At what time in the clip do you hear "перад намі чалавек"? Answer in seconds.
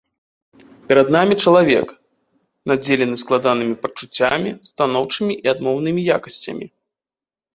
0.91-1.87